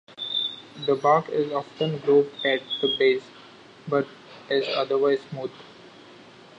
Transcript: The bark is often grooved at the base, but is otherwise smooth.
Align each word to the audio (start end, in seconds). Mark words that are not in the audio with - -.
The 0.87 0.95
bark 0.95 1.29
is 1.29 1.51
often 1.51 1.99
grooved 1.99 2.43
at 2.43 2.63
the 2.81 2.95
base, 2.97 3.21
but 3.87 4.07
is 4.49 4.67
otherwise 4.75 5.19
smooth. 5.29 5.51